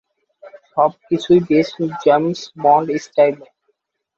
সব 0.71 0.91
কিছুই 1.07 1.39
বেশ 1.49 1.69
জেমস 2.03 2.39
বন্ড 2.63 2.87
স্টাইলে। 3.03 3.45